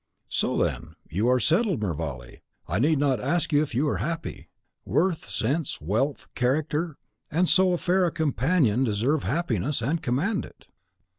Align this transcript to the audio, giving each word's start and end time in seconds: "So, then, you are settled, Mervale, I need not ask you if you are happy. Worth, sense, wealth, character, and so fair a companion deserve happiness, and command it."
"So, 0.29 0.57
then, 0.57 0.95
you 1.11 1.27
are 1.27 1.39
settled, 1.39 1.79
Mervale, 1.83 2.37
I 2.67 2.79
need 2.79 2.97
not 2.97 3.19
ask 3.19 3.53
you 3.53 3.61
if 3.61 3.75
you 3.75 3.87
are 3.87 3.97
happy. 3.97 4.49
Worth, 4.83 5.27
sense, 5.29 5.79
wealth, 5.79 6.27
character, 6.33 6.97
and 7.29 7.47
so 7.47 7.77
fair 7.77 8.07
a 8.07 8.11
companion 8.11 8.83
deserve 8.83 9.21
happiness, 9.25 9.79
and 9.79 10.01
command 10.01 10.43
it." 10.43 10.65